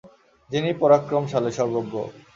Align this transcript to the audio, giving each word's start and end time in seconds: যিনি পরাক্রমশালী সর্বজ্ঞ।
যিনি 0.49 0.69
পরাক্রমশালী 0.81 1.51
সর্বজ্ঞ। 1.51 1.93